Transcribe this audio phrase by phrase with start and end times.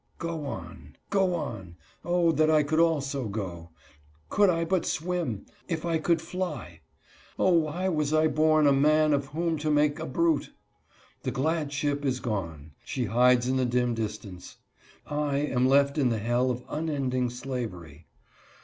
[0.17, 3.69] Go on, go on; 0, that I could also go!
[4.29, 5.45] Could I but swim!
[5.67, 6.79] If I could fly!
[7.37, 10.53] 0, why was I born a man, of whom to make a brute!
[11.21, 14.57] The glad ship is gone: she hides in the dim distance.
[15.05, 18.07] I am left in the hell of unending slavery.